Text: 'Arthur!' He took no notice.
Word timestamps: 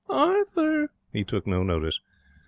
'Arthur!' 0.09 0.89
He 1.13 1.23
took 1.23 1.45
no 1.45 1.61
notice. 1.61 1.99